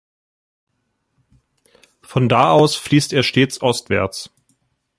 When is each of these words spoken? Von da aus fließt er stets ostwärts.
Von 2.01 2.27
da 2.27 2.49
aus 2.49 2.75
fließt 2.75 3.13
er 3.13 3.21
stets 3.21 3.61
ostwärts. 3.61 4.31